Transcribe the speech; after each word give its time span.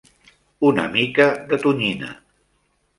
Una 0.69 0.87
mica 0.97 1.29
de 1.53 1.63
tonyina. 1.67 2.13